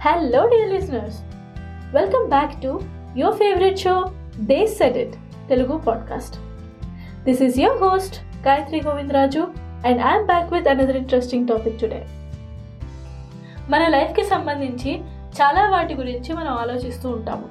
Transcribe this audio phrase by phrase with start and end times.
[0.00, 1.16] Hello dear listeners
[1.94, 2.80] welcome back to
[3.16, 4.04] your favourite show
[4.40, 5.14] they said it
[5.48, 6.36] Telugu podcast
[7.24, 9.48] this is your host Gayatri Govind Raju
[9.86, 12.06] and I'm back with another interesting topic today
[13.70, 15.00] మన లైఫ్కి సంబంధించి
[15.40, 17.44] చాలా వాటి గురించి మనం ఆలోచిస్తూ ఉంటాము.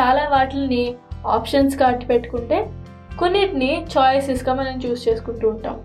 [0.00, 0.94] చాలా వాటిని
[1.26, 2.70] ఆప్షన్స్ కార్ట్ పెట్టుకుంటే
[3.18, 5.80] కొన్నిటిని చాయిసెస్గా మనం చూస్ చేసుకుంటూ ఉంటాం.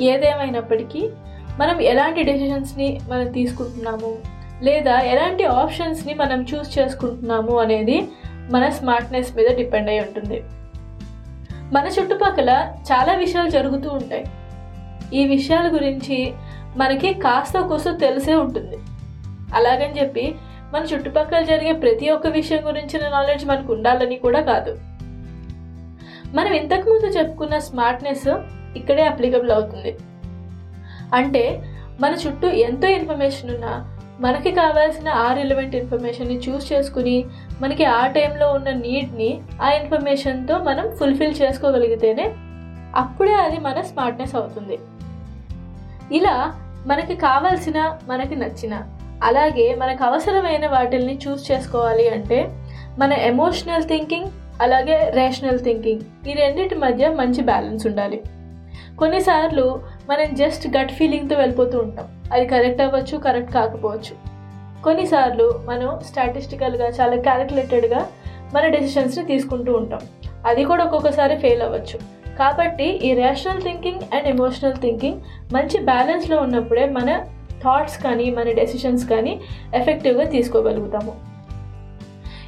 [0.00, 1.10] ఏదేమైనప్పటికీ
[1.58, 4.35] మనం ఎలాంటి డెసిషన్స్ని మనం తీసుకుంటున్నాము?
[4.62, 8.08] లేదా ఎలాంటి ఆప్షన్స్ని మనం చూస్ చేసుకుంటున్నాము అనేది
[8.50, 10.42] మన స్మార్ట్నెస్ మీద డిపెండ్ అయి ఉంటుంది.
[11.72, 14.24] మన చుట్టుపక్కల చాలా విషయాలు జరుగుతూ ఉంటాయి.
[15.14, 16.32] ఈ విషయాల గురించి
[16.76, 18.76] మనకి కాస్త కోసం తెలిసే ఉంటుంది.
[19.54, 20.34] అలాగని చెప్పి
[20.72, 24.78] మన చుట్టుపక్కల జరిగే ప్రతి ఒక్క విషయం గురించిన నాలెడ్జ్ మనకు ఉండాలని కూడా కాదు.
[26.34, 28.38] మనం ఇంతకుముందు చెప్పుకున్న స్మార్ట్నెస్
[28.76, 29.96] ఇక్కడే అప్లికబుల్ అవుతుంది.
[31.14, 31.62] అంటే
[32.00, 37.24] మన చుట్టూ ఎంతో ఇన్ఫర్మేషన్ ఉన్నా మనకి కావాల్సిన ఆ రిలవెంట్ ఇన్ఫర్మేషన్ని చూస్ చేసుకుని
[37.62, 42.32] మనకి ఆ టైంలో ఉన్న నీడ్ని ఆ ఇన్ఫర్మేషన్తో మనం ఫుల్ఫిల్ చేసుకోగలిగితేనే
[42.96, 44.78] అప్పుడే అది మన స్మార్ట్నెస్ అవుతుంది.
[46.16, 46.54] ఇలా
[46.86, 48.82] మనకి కావాల్సిన మనకి నచ్చిన
[49.22, 52.48] అలాగే మనకు అవసరమైన వాటిల్ని చూస్ చేసుకోవాలి అంటే
[52.98, 54.26] మన ఎమోషనల్ థింకింగ్
[54.60, 58.22] అలాగే రేషనల్ థింకింగ్ ఈ రెండింటి మధ్య మంచి బ్యాలెన్స్ ఉండాలి.
[58.98, 62.22] కొన్నిసార్లు మనం జస్ట్ గట్ ఫీలింగ్తో వెళ్ళిపోతూ ఉంటాం.
[62.32, 64.36] అది కరెక్ట్ అవ్వచ్చు కరెక్ట్ కాకపోవచ్చు.
[64.82, 68.06] కొన్నిసార్లు మనం స్టాటిస్టికల్గా చాలా క్యాలిక్యులేటెడ్గా
[68.54, 70.00] మన డెసిషన్స్ని తీసుకుంటూ ఉంటాం.
[70.46, 71.98] అది కూడా ఒక్కొక్కసారి ఫెయిల్ అవ్వచ్చు.
[72.38, 75.20] కాబట్టి ఈ rational thinking and emotional thinking
[75.52, 77.24] మంచి బ్యాలెన్స్లో ఉన్నప్పుడే మన
[77.64, 79.40] థాట్స్ కానీ మన డెసిషన్స్ కానీ
[79.74, 81.12] ఎఫెక్టివ్గా తీసుకోగలుగుతాము.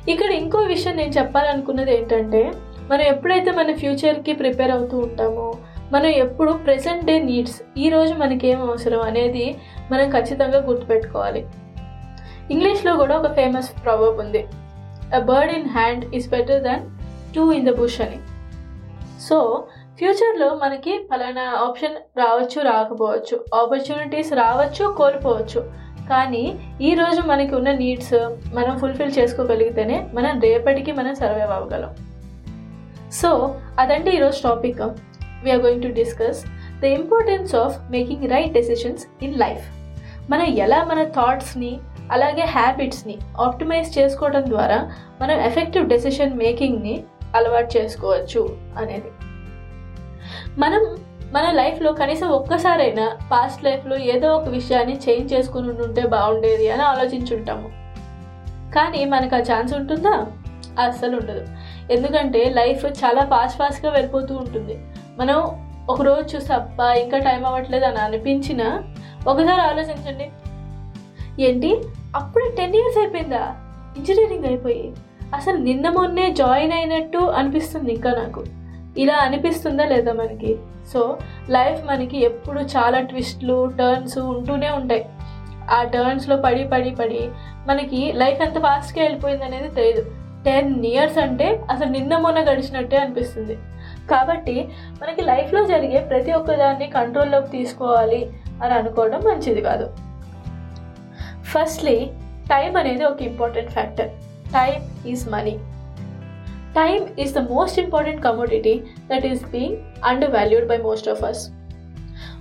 [0.08, 2.52] ఇక్కడ ఇంకో విషయం నేను చెప్పాలనుకున్నది ఏంటంటే
[2.90, 5.54] మనం ఎప్పుడైతే మన ఫ్యూచర్కి ప్రిపేర్ అవుతూ ఉంటామో
[5.92, 9.44] మనం ఎప్పుడు ప్రెసెంట్ డే నీడ్స్ ఈరోజు మనకేం అవసరం అనేది
[9.92, 11.42] మనం ఖచ్చితంగా గుర్తుపెట్టుకోవాలి.
[12.50, 14.42] ఇంగ్లీష్లో కూడా ఒక ఫేమస్ ప్రాబబ్ ఉంది.
[15.19, 16.84] A bird in hand is better than
[17.37, 18.21] two in the bush అని.
[19.28, 19.38] సో
[19.98, 23.37] ఫ్యూచర్లో మనకి ఫలానా ఆప్షన్ రావచ్చు రాకపోవచ్చు.
[23.54, 25.60] ఆపర్చునిటీస్ రావచ్చు కోల్పోవచ్చు.
[26.10, 26.44] కానీ
[26.81, 28.19] ఈరోజు మనకి ఉన్న నీడ్స్
[28.54, 31.93] మనం ఫుల్ఫిల్ చేసుకోగలిగితేనే మనం రేపటికి మనం సర్వైవ్ అవ్వగలం.
[33.21, 33.31] సో
[33.78, 34.82] అదండి ఈరోజు topic
[35.44, 36.44] we're going to discuss
[36.81, 39.66] the importance of making right decisions in life
[40.31, 41.78] మనం ఎలా మన థాట్స్ని
[42.12, 44.91] అలాగే హ్యాబిట్స్ని ఆప్టిమైజ్ చేసుకోవడం ద్వారా
[45.21, 47.04] మనం ఎఫెక్టివ్ డెసిషన్ మేకింగ్ని
[47.37, 49.10] అలవాటు చేసుకోవచ్చు అనేది.
[50.59, 50.97] మనం
[51.32, 57.69] మన లైఫ్లో కనీసం ఒక్కసారైనా పాస్ట్ లైఫ్లో ఏదో ఒక విషయాన్ని చేంజ్ చేసుకుని ఉంటే బాగుండేది అని ఆలోచించుంటాము.
[58.75, 60.27] కానీ మనకు ఆ ఛాన్స్ ఉంటుందా?
[60.82, 61.47] అస్సలు ఉండదు.
[61.93, 64.78] ఎందుకంటే లైఫ్ చాలా ఫాస్ట్ ఫాస్ట్గా వెళ్ళిపోతూ ఉంటుంది.
[65.18, 68.82] మనం ఒకరోజు రోజు అబ్బా ఇంకా టైం అవ్వట్లేదు అని అనిపించినా
[69.28, 70.30] ఒకసారి ఆలోచించండి.
[71.42, 71.82] ఏంటి?
[72.16, 73.54] అప్పుడు టెన్ ఇయర్స్ అయిపోయిందా?
[73.96, 74.92] ఇంజనీరింగ్ అయిపోయి.
[75.34, 78.44] అసలు నిన్న మొన్నే జాయిన్ అయినట్టు అనిపిస్తుంది ఇంకా నాకు.
[78.98, 80.56] ఇలా అనిపిస్తుందా లేదా మనకి?
[80.92, 81.18] సో
[81.50, 85.08] లైఫ్ మనకి ఎప్పుడు చాలా ట్విస్ట్లు టర్న్స్ ఉంటూనే ఉంటాయి.
[85.70, 87.30] ఆ టర్న్స్లో పడి పడి పడి
[87.68, 90.10] మనకి లైఫ్ ఎంత ఫాస్ట్గా వెళ్ళిపోయింది అనేది తెలియదు
[90.44, 93.58] టెన్ ఇయర్స్ అంటే అసలు నిన్న మొన్న గడిచినట్టే అనిపిస్తుంది.
[94.10, 94.56] కాబట్టి
[95.02, 98.20] మనకి లైఫ్లో జరిగే ప్రతి ఒక్కదాన్ని కంట్రోల్లోకి తీసుకోవాలి
[98.62, 99.88] అని అనుకోవడం మంచిది కాదు.
[101.52, 101.96] ఫస్ట్లీ
[102.50, 104.10] టైం అనేది ఒక important factor
[104.52, 105.54] time is money
[106.76, 108.74] time is the most important commodity
[109.12, 109.78] that is being
[110.30, 111.50] undervalued by most of us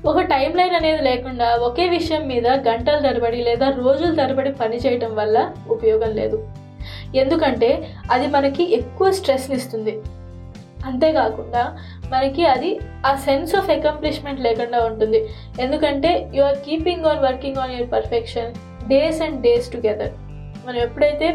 [0.05, 5.15] ఒక టైం లైన్ అనేది లేకుండా ఒకే విషయం మీద గంటల తరబడి లేదా రోజుల తరబడి పని చేయటం
[5.15, 6.47] వల్ల ఉపయోగం లేదు.
[7.15, 7.69] ఎందుకంటే
[8.11, 9.93] అది మనకి ఎక్కువ స్ట్రెస్ని ఇస్తుంది.
[10.87, 11.63] అంతేకాకుండా
[12.13, 12.71] మనకి అది
[13.09, 15.19] ఆ సెన్స్ ఆఫ్ అకంప్లిష్మెంట్ లేకుండా ఉంటుంది.
[15.65, 18.51] ఎందుకంటే you are keeping on working on your perfection
[18.93, 20.15] days and days together
[20.65, 21.27] మనం ఎప్పుడైతే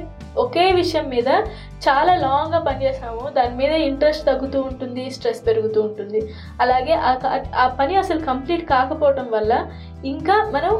[0.42, 1.30] ఒకే విషయం మీద
[1.84, 6.20] చాలా లాంగ్గా పనిచేస్తామో దాని మీద ఇంట్రెస్ట్ తగ్గుతూ ఉంటుంది స్ట్రెస్ పెరుగుతూ ఉంటుంది.
[6.64, 6.94] అలాగే
[7.62, 9.52] ఆ పని అసలు కంప్లీట్ కాకపోవటం వల్ల
[10.12, 10.72] ఇంకా మనం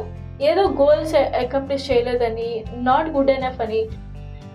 [0.49, 2.49] ఏదో గోల్స్ అకంప్లిష్ చేయలేదని
[2.87, 3.81] నాట్ గుడ్ ఎనఫ్ అని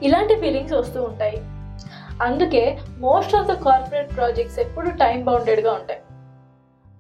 [0.07, 1.39] ఇలాంటి ఫీలింగ్స్ వస్తూ ఉంటాయి.
[2.27, 2.63] అందుకే
[2.99, 6.01] most of the corporate projects ఎప్పుడు టైం బౌండెడ్గా ఉంటాయి.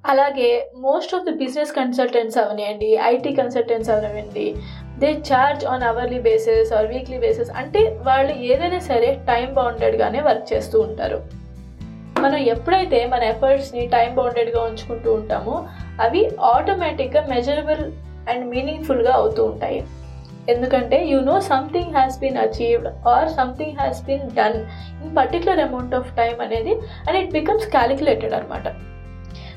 [0.04, 4.46] అలాగే most of the business consultants అవనివ్వండి ఐటీ కన్సల్టెంట్స్ అవనివ్వండి
[4.98, 10.52] they charge on hourly basis or weekly basis అంటే వాళ్ళు ఏదైనా సరే టైం బౌండెడ్గానే వర్క్
[10.52, 11.18] చేస్తూ ఉంటారు.
[12.20, 15.56] మనం ఎప్పుడైతే మన ఎఫర్ట్స్ని టైం బౌండెడ్గా ఉంచుకుంటూ ఉంటామో
[16.00, 16.22] అవి
[16.54, 17.84] ఆటోమేటిక్గా మెజరబుల్
[18.30, 19.78] అండ్ మీనింగ్ఫుల్గా అవుతూ ఉంటాయి.
[20.50, 24.58] ఎందుకంటే you know something has been achieved or something has been done
[25.02, 26.72] in particular amount of time అనేది
[27.06, 28.68] అండ్ ఇట్ బికమ్స్ క్యాలిక్యులేటెడ్ అనమాట.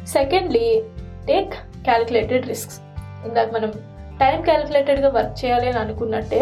[0.08, 0.68] సెకండ్లీ
[1.28, 1.54] టేక్
[1.84, 2.80] క్యాలిక్యులేటెడ్ రిస్క్స్
[3.28, 3.72] ఇందాక మనం
[4.20, 6.42] టైం క్యాలిక్యులేటెడ్గా వర్క్ చేయాలి అని అనుకున్నట్టే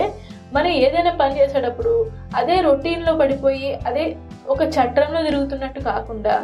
[0.54, 1.92] మనం ఏదైనా పని చేసేటప్పుడు
[2.36, 4.06] అదే రొటీన్లో పడిపోయి అదే
[4.50, 6.36] ఒక చట్రంలో తిరుగుతున్నట్టు కాకుండా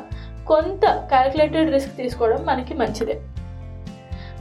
[0.48, 3.16] కొంత క్యాలిక్యులేటెడ్ రిస్క్ తీసుకోవడం మనకి మంచిదే.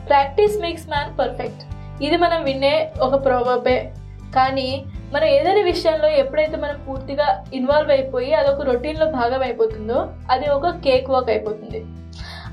[0.09, 1.63] ప్రాక్టీస్ మేక్స్ మ్యాన్ పర్ఫెక్ట్
[2.02, 3.93] ఇది మనం వినే ఒక ప్రోబే
[4.35, 10.69] కానీ మనం ఏదైనా విషయంలో ఎప్పుడైతే మనం పూర్తిగా ఇన్వాల్వ్ అయిపోయి అదొక రొటీన్లో భాగం అయిపోతుందో అది ఒక
[10.69, 11.85] కేక్ వాక్ అయిపోతుంది.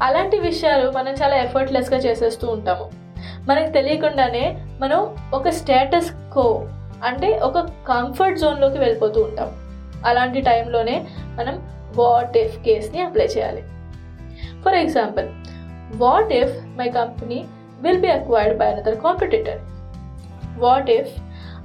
[0.02, 2.92] అలాంటి విషయాలు మనం చాలా ఎఫర్ట్లెస్గా చేసేస్తూ ఉంటాము.
[3.48, 6.68] మనకు తెలియకుండానే మనం ఒక స్టేటస్ కో
[7.06, 9.52] అంటే ఒక కంఫర్ట్ జోన్లోకి వెళ్ళిపోతూ ఉంటాం.
[10.06, 13.64] అలాంటి టైంలోనే మనం వాట్ ఇఫ్ కేస్ని అప్లై చేయాలి.
[14.66, 15.26] For example
[15.96, 17.46] what if my company
[17.82, 19.58] will be acquired by another competitor.
[20.60, 21.12] What if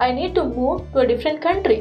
[0.02, 1.78] I need to move to different country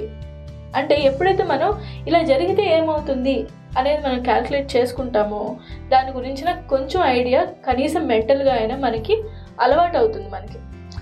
[0.76, 1.70] అంటే ఎప్పుడైతే మనం
[2.08, 3.36] ఇలా జరిగితే ఏమవుతుంది
[3.78, 5.42] అనేది మనం క్యాల్కులేట్ చేసుకుంటామో
[5.90, 9.16] దాని గురించిన కొంచెం ఐడియా కనీసం మెంటల్గా అయినా మనకి
[9.62, 10.60] అలవాటు అవుతుంది మనకి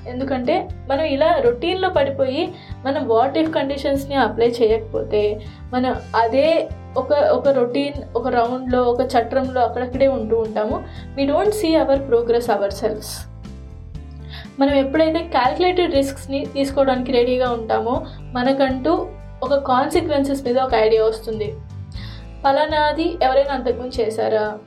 [0.09, 0.55] ఎందుకంటే
[0.89, 2.43] మనం ఇలా రొటీన్లో పడిపోయి
[2.85, 5.21] మనం వాట్ ఇఫ్ కండిషన్స్ని అప్లై చేయకపోతే
[5.73, 6.47] మనం అదే
[6.97, 10.83] ఒక ఒక రొటీన్ ఒక రౌండ్లో ఒక చట్రంలో అక్కడక్కడే ఉంటూ ఉంటాము.
[11.15, 13.25] We don't see our progress ourselves
[14.59, 19.07] మనం ఎప్పుడైతే క్యాల్కులేటెడ్ రిస్క్స్ని తీసుకోవడానికి రెడీగా ఉంటామో మనకంటూ
[19.43, 21.55] ఒక కాన్సిక్వెన్సెస్ మీద ఒక ఐడియా వస్తుంది.
[22.43, 24.57] ఫలానాది ఎవరైనా అంతకుముందు చేశారా?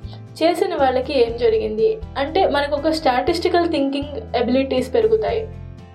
[0.43, 1.99] చేసిన వాళ్ళకి ఏం జరిగింది?
[2.19, 5.49] అంటే మనకు ఒక స్టాటిస్టికల్ థింకింగ్ ఎబిలిటీస్ పెరుగుతాయి.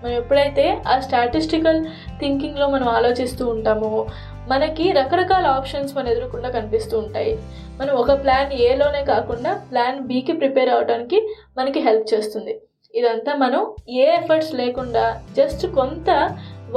[0.04, 1.86] మనం ఎప్పుడైతే ఆ స్టాటిస్టికల్
[2.20, 4.08] థింకింగ్లో మనం ఆలోచిస్తూ ఉంటామో
[4.52, 7.34] మనకి రకరకాల ఆప్షన్స్ మన ఎదురుకుండా కనిపిస్తూ ఉంటాయి
[7.80, 11.18] మనం ఒక ప్లాన్ ఏలోనే కాకుండా ప్లాన్ బీకి ప్రిపేర్ అవడానికి
[11.58, 12.54] మనకి హెల్ప్ చేస్తుంది
[12.94, 13.62] ఇదంతా మనం
[13.98, 15.04] ఏ ఎఫర్ట్స్ లేకుండా
[15.38, 16.10] జస్ట్ కొంత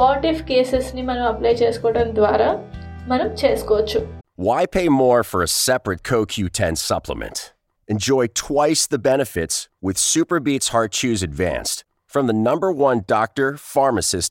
[0.01, 2.51] వాట్ ఇఫ్ కేసెస్ని మనం అప్లై చేసుకోవడం ద్వారా
[3.13, 4.03] మనం చేసుకోవచ్చు
[4.39, 7.37] Why pay more for a separate CoQ10 supplement?
[7.89, 11.79] Enjoy twice the benefits with SuperBeats Heart Chews Advanced
[12.13, 14.31] from the number one doctor, pharmacist,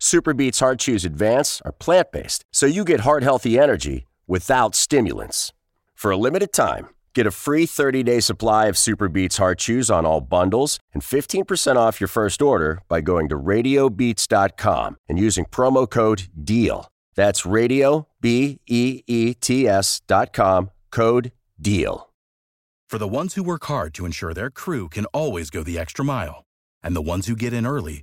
[0.00, 5.52] Superbeats Heart Chews Advance are plant based, so you get heart healthy energy without stimulants.
[5.94, 10.04] For a limited time, get a free 30 day supply of Superbeats Heart Chews on
[10.04, 15.88] all bundles and 15% off your first order by going to radiobeats.com and using promo
[15.88, 16.88] code DEAL.
[17.14, 22.10] That's radio, B E E T S dot com, code DEAL.
[22.90, 26.04] For the ones who work hard to ensure their crew can always go the extra
[26.04, 26.44] mile,
[26.82, 28.02] and the ones who get in early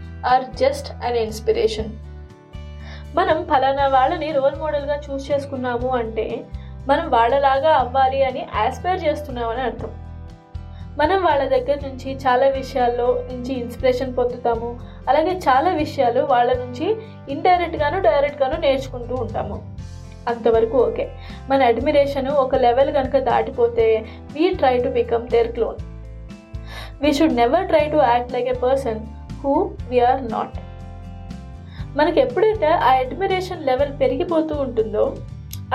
[0.25, 1.89] are just an inspiration.
[3.15, 6.43] మనం ఫలానా వాళ్ళని role మోడల్గా చూస్ చేసుకున్నాము అంటే
[6.87, 9.89] మనం వాళ్ళలాగా అవ్వాలి అని ఆస్పైర్ చేస్తున్నామని అర్థం.
[10.97, 16.95] మనం వాళ్ళ దగ్గర నుంచి చాలా విషయాల్లో నుంచి ఇన్స్పిరేషన్ పొందుతాము అలాగే చాలా విషయాలు వాళ్ళ నుంచి
[17.29, 19.75] ఇండైరెక్ట్గాను డైరెక్ట్గాను నేర్చుకుంటూ ఉంటాము.
[20.27, 21.09] అంతవరకు ఓకే.
[21.49, 25.75] మన అడ్మిరేషన్ ఒక లెవెల్ కనుక దాటిపోతే we try to become their clone
[27.01, 28.99] we should never try to act like a person
[29.43, 30.59] who we're not
[31.97, 35.15] మనకి ఎప్పుడైతే ఆ అడ్మిరేషన్ లెవెల్ పెరిగిపోతూ ఉంటుందో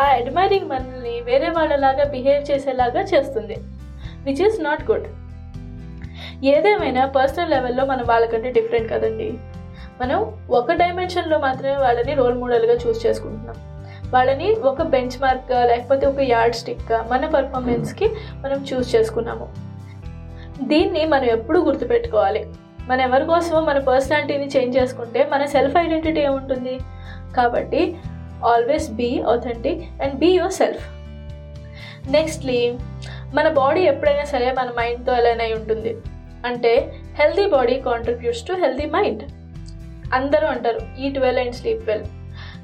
[0.01, 3.57] ఆ అడ్మైరింగ్ మనల్ని వేరే వాళ్ళలాగా బిహేవ్ చేసేలాగా చేస్తుంది
[4.25, 5.07] విచ్ ఈస్ నాట్ గుడ్
[6.45, 9.39] ఏదేమైనా పర్సనల్ లెవెల్లో మనం వాళ్ళకంటే డిఫరెంట్ కదండి.
[10.01, 13.57] మనం ఒక డైమెన్షన్లో మాత్రమే వాళ్ళని రోల్ మోడల్గా చూస్ చేసుకుంటున్నాం.
[14.11, 19.49] వాళ్ళని ఒక బెంచ్ మార్క్గా లేకపోతే ఒక యార్డ్ స్టిక్గా మన పర్ఫార్మెన్స్కి మనం చూస్ చేసుకున్నాము.
[20.63, 22.47] దీన్ని మనం ఎప్పుడు గుర్తుపెట్టుకోవాలి?
[22.89, 26.75] మన ఎవరి కోసమో మన పర్సనాలిటీని చేంజ్ చేసుకుంటే మన సెల్ఫ్ ఐడెంటిటీ ఏముంటుంది?
[27.37, 27.81] కాబట్టి
[28.51, 30.29] always be authentic and be
[30.61, 30.85] yourself
[32.17, 32.61] nextly
[33.37, 35.93] మన బాడీ ఎప్పుడైనా సరే మన మైండ్తో అలైన్ అయి ఉంటుంది.
[36.49, 36.73] అంటే
[37.21, 39.23] healthy body contributes to healthy mind
[40.19, 42.07] అందరూ అంటారు eat well and sleep well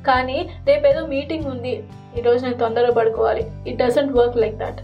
[0.08, 0.38] కానీ
[0.68, 1.72] రేపు ఏదో మీటింగ్ ఉంది
[2.18, 3.44] ఈరోజు నేను తొందరగా పడుకోవాలి.
[3.68, 4.80] It doesn't work like that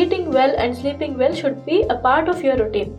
[0.00, 2.92] eating well and sleeping well should be a part of your routine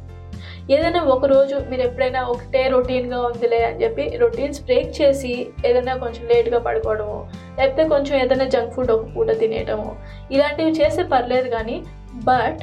[0.72, 6.27] ఏదైనా ఒక రోజు మీరు ఎప్పుడైనా ఒకటే రొటీన్గా ఉందిలే అని చెప్పి రొటీన్స్ బ్రేక్ చేసి ఏదైనా కొంచెం
[6.27, 7.29] లేట్గా పడుకోవడము
[7.60, 9.95] లేకపోతే కొంచెం ఏదైనా జంక్ ఫుడ్ ఒక పూట తినేయటము
[10.31, 12.60] ఇలాంటివి చేస్తే పర్లేదు కానీ బట్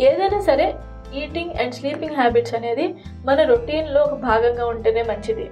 [0.00, 0.74] ఏదైనా సరే
[1.14, 5.50] ఈటింగ్ అండ్ స్లీపింగ్ హ్యాబిట్స్ అనేది మన రొటీన్లో ఒక భాగంగా ఉంటేనే మంచిది.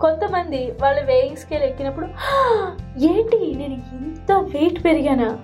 [0.00, 2.06] కొంతమంది వాళ్ళు వేయింగ్ స్కేల్ ఎక్కినప్పుడు
[2.98, 5.38] ఏంటి నేను ఇంత వెయిట్ పెరిగానా?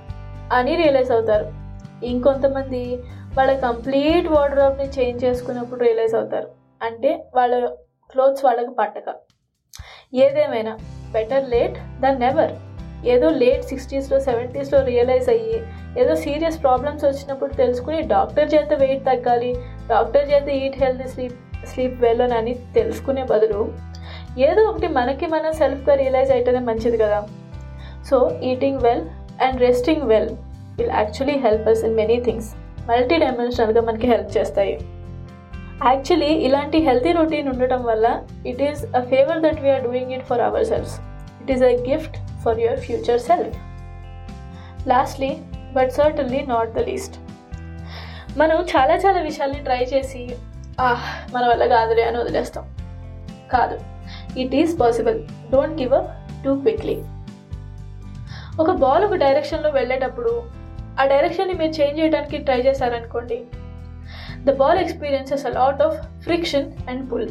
[0.53, 1.66] అని రియలైజ్ అవుతారు.
[2.05, 2.97] ఇంకొంతమంది
[3.37, 6.49] వాళ్ళ కంప్లీట్ వార్డ్రోబ్ని చేంజ్ చేసుకున్నప్పుడు రియలైజ్ అవుతారు.
[6.83, 7.67] అంటే వాళ్ళ
[8.11, 9.15] క్లోత్స్ వాళ్ళకి పట్టక.
[10.15, 10.79] ఏదేమైనా
[11.13, 12.53] బెటర్ లేట్ దన్ నెవర్.
[13.07, 15.63] ఏదో లేట్ సిక్స్టీస్లో సెవెంటీస్లో రియలైజ్ అయ్యి
[15.99, 19.55] ఏదో సీరియస్ ప్రాబ్లమ్స్ వచ్చినప్పుడు తెలుసుకుని డాక్టర్ చేత వెయిట్ తగ్గాలి
[19.89, 23.73] డాక్టర్ చేత eat health sleep sleep well అని తెలుసుకునే బదులు
[24.39, 27.29] ఏదో ఒకటి మనకి మనం సెల్ఫ్గా రియలైజ్ అయితేనే మంచిది కదా.
[28.11, 29.09] So eating well
[29.43, 30.37] and resting well
[30.79, 32.51] will actually help us in many things
[32.89, 34.75] multi డైమెన్షనల్గా మనకి హెల్ప్ చేస్తాయి.
[35.87, 38.07] యాక్చువల్లీ ఇలాంటి హెల్తీ రొటీన్ ఉండటం వల్ల
[38.47, 40.97] it is a favour that we're doing it for ourselves
[41.43, 43.57] it is a gift for your future self
[44.89, 45.37] lastly
[45.73, 47.17] but certainly not the least
[48.39, 50.23] మనం చాలా చాలా విషయాల్ని try చేసి
[50.81, 52.65] ఆహ్ మన వల్ల కాదులే అని వదిలేస్తాం.
[53.53, 53.77] కాదు.
[54.39, 55.19] It is possible
[55.53, 56.11] don't give up
[56.45, 56.97] too quickly
[58.61, 60.33] ఒక బాల్ ఒక డైరెక్షన్లో వెళ్ళేటప్పుడు
[61.01, 63.39] ఆ డైరెక్షన్ని మీరు చేంజ్ చేయడానికి ట్రై చేశారనుకోండి
[64.45, 67.29] the ball experiences a lot of friction and pull.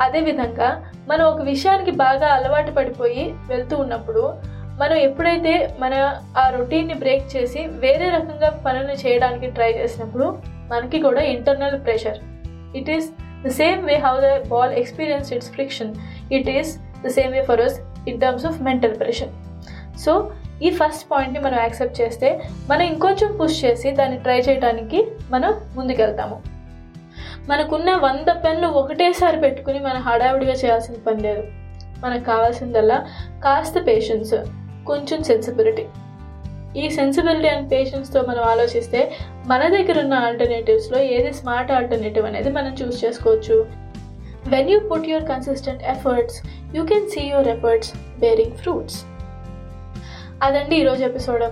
[0.00, 0.68] అదేవిధంగా
[1.08, 4.22] మనం ఒక విషయానికి బాగా అలవాటు పడిపోయి వెళ్తూ ఉన్నప్పుడు
[4.80, 5.94] మనం ఎప్పుడైతే మన
[6.38, 10.38] ఆ రొటీన్ని బ్రేక్ చేసి వేరే రకంగా పనులు చేయడానికి ట్రై చేసినప్పుడు
[10.70, 12.18] మనకి కూడా internal pressure.
[12.76, 13.08] It is
[13.44, 15.94] the same way how the ball experience it's friction
[16.32, 16.70] it is
[17.04, 17.78] the same way for us
[18.08, 19.32] in terms of mental pressure
[20.04, 20.12] so
[20.62, 22.40] ఈ ఫస్ట్ పాయింట్ని మనం యాక్సెప్ట్ చేస్తే
[22.70, 26.42] మనం ఇంకొంచెం పుష్ చేసి దాన్ని ట్రై చేయడానికి మనం ముందుకెళ్తాము.
[27.48, 31.42] మనకున్న వంద పెన్లు ఒకటేసారి పెట్టుకుని మనం హడావిడిగా చేయాల్సిన పని లేదు.
[32.04, 33.06] మనకు కావాల్సిందల్లా
[33.44, 34.34] కాస్త పేషెన్స్
[34.86, 35.86] కొంచెం సెన్సిబిలిటీ
[36.76, 39.12] ఈ సెన్సిబిలిటీ అండ్ పేషెన్స్తో మనం ఆలోచిస్తే
[39.46, 43.66] మన దగ్గర ఉన్న ఆల్టర్నేటివ్స్లో ఏది స్మార్ట్ ఆల్టర్నేటివ్ అనేది మనం చూస్ చేసుకోవచ్చు.
[44.48, 46.38] When you put your consistent efforts
[46.76, 48.98] you can see your efforts bearing fruits
[50.42, 51.42] అదండి ఈరోజు ఎపిసోడ్.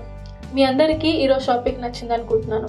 [0.54, 2.68] మీ అందరికీ ఈరోజు టాపిక్ నచ్చింది అనుకుంటున్నాను.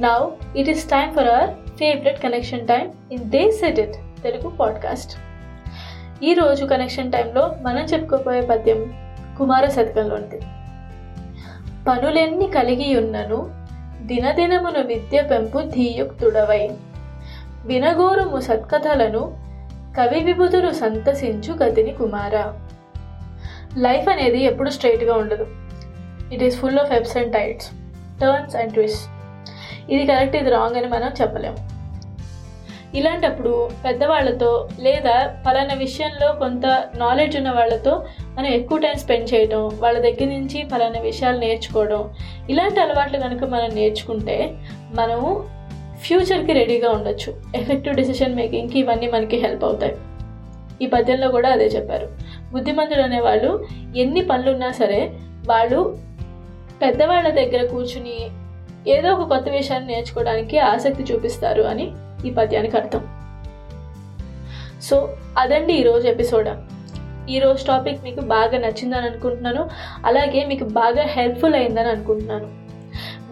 [0.00, 5.12] Now it is time for our favourite connection time in the set it Telugu podcast
[6.22, 8.82] ఈరోజు connection టైంలో మనం చెప్పుకోబోయే పద్యం
[9.38, 10.40] కుమార శతకంలోనిది.
[11.88, 13.50] పనులెన్ని కలిగి ఉన్నను
[14.02, 16.70] దినదినమును విద్య పెంపు ధీయుక్తుడవై.
[17.66, 19.38] వినగోరుము సత్కథలను
[19.98, 22.52] కవి విభుతులు సంతసించు గతిని కుమార.
[23.82, 25.46] లైఫ్ అనేది ఎప్పుడు స్ట్రైట్గా ఉండదు.
[26.32, 27.68] It is full of ebbs and tides
[28.20, 29.06] turns and twist
[29.92, 31.58] ఇది కరెక్ట్ ఇది రాంగ్ అని మనం చెప్పలేము.
[32.98, 35.14] ఇలాంటప్పుడు పెద్దవాళ్ళతో లేదా
[35.46, 36.66] పలానా విషయంలో కొంత
[36.96, 37.94] నాలెడ్జ్ ఉన్న వాళ్ళతో
[38.36, 42.02] మనం ఎక్కువ టైం స్పెండ్ చేయడం వాళ్ళ దగ్గర నుంచి పలానా విషయాలు నేర్చుకోవడం
[42.50, 44.56] ఇలాంటి అలవాట్లు కనుక మనం నేర్చుకుంటే
[44.94, 45.28] మనము
[46.06, 47.32] ఫ్యూచర్కి రెడీగా ఉండొచ్చు.
[47.54, 49.94] ఎఫెక్టివ్ డెసిషన్ మేకింగ్కి ఇవన్నీ మనకి హెల్ప్ అవుతాయి.
[50.82, 52.08] ఈ పద్యంలో కూడా అదే చెప్పారు.
[52.52, 53.66] బుద్ధిమంతుడు అనేవాళ్ళు
[53.96, 55.00] ఎన్ని పనులున్నా సరే
[55.48, 55.98] వాళ్ళు
[56.82, 58.16] పెద్దవాళ్ళ దగ్గర కూర్చుని
[58.90, 61.92] ఏదో ఒక కొత్త విషయాన్ని నేర్చుకోవడానికి ఆసక్తి చూపిస్తారు అని
[62.26, 63.02] ఈ పద్యానికి అర్థం.
[64.82, 66.48] సో అదండి ఈరోజు ఎపిసోడ్.
[67.30, 69.68] ఈరోజు టాపిక్ మీకు బాగా నచ్చిందని అనుకుంటున్నాను.
[70.04, 72.48] అలాగే మీకు బాగా హెల్ప్ఫుల్ అయిందని అనుకుంటున్నాను.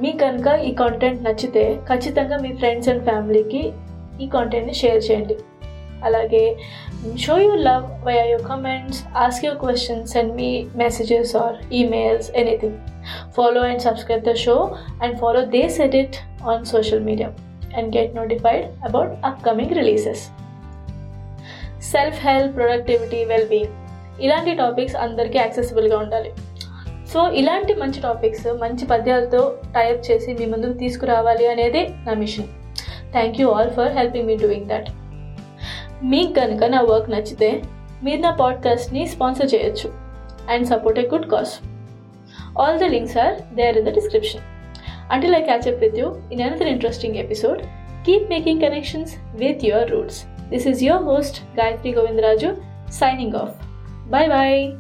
[0.03, 3.73] మీకు కనుక ఈ కాంటెంట్ నచ్చితే ఖచ్చితంగా మీ ఫ్రెండ్స్ అండ్ ఫ్యామిలీకి
[4.21, 5.37] ఈ కాంటెంట్ని షేర్ చేయండి.
[6.05, 6.57] అలాగే
[7.17, 12.79] show you love via your comments ask your questions send me messages or emails anything
[13.37, 16.17] follow and subscribe the show and follow the set it
[16.47, 17.29] on social media
[17.77, 20.25] and get notified about upcoming releases
[21.93, 23.77] self help productivity well being
[24.23, 26.31] ఇలాంటి topics అందరికీ యాక్సెసిబుల్గా ఉండాలి.
[27.13, 29.41] So ఇలాంటి మంచి topics మంచి పద్యాలతో
[29.75, 32.49] type చేసి మీ ముందుకు తీసుకురావాలి అనేది నా mission
[33.13, 34.89] thank you all for helping me doing that
[36.12, 37.50] మీకు కనుక నా వర్క్ నచ్చితే
[38.04, 39.90] మీరు నా పాడ్కాస్ట్ని స్పాన్సర్ చేయొచ్చు
[40.54, 41.56] and support a good cause
[42.56, 44.42] All the links are there in the description.
[45.10, 47.60] Until I catch up with you in another interesting episode,
[48.04, 50.26] keep making connections with your roots.
[50.50, 52.50] This is your host, Gayatri Govindraju,
[52.90, 53.54] signing off.
[54.10, 54.76] Bye bye.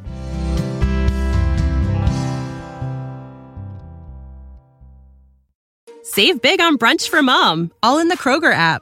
[6.03, 8.81] Save big on brunch for mom, all in the Kroger app.